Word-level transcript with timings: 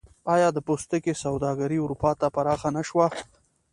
آیا 0.33 0.49
د 0.53 0.57
پوستکي 0.67 1.13
سوداګري 1.23 1.77
اروپا 1.81 2.11
ته 2.19 2.27
پراخه 2.35 2.69
نشوه؟ 2.77 3.07